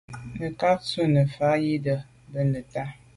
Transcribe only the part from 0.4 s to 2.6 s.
cǎ tǎ ú rə̌ nə̀ fà’ zí’də́ bə́